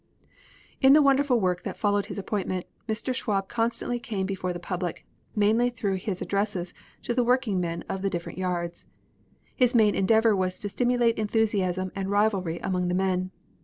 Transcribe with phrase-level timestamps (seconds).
[0.81, 3.13] In the wonderful work that followed his appointment Mr.
[3.13, 8.01] Schwab constantly came before the public, mainly through his addresses to the working men of
[8.01, 8.87] the different yards.
[9.55, 13.29] His main endeavor was to stimulate enthusiasm and rivalry among the men.